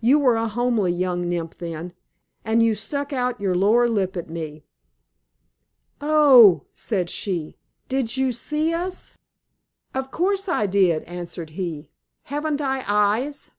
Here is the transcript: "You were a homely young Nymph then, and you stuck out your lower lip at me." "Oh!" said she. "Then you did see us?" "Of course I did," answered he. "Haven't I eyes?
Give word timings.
"You 0.00 0.20
were 0.20 0.36
a 0.36 0.46
homely 0.46 0.92
young 0.92 1.28
Nymph 1.28 1.58
then, 1.58 1.92
and 2.44 2.62
you 2.62 2.72
stuck 2.72 3.12
out 3.12 3.40
your 3.40 3.56
lower 3.56 3.88
lip 3.88 4.16
at 4.16 4.30
me." 4.30 4.62
"Oh!" 6.00 6.66
said 6.72 7.10
she. 7.10 7.56
"Then 7.88 8.02
you 8.08 8.26
did 8.26 8.36
see 8.36 8.72
us?" 8.72 9.18
"Of 9.92 10.12
course 10.12 10.48
I 10.48 10.66
did," 10.66 11.02
answered 11.02 11.50
he. 11.58 11.90
"Haven't 12.26 12.60
I 12.60 12.84
eyes? 12.86 13.50